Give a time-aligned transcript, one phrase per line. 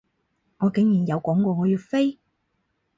[0.57, 2.17] 我竟然有講過我要飛？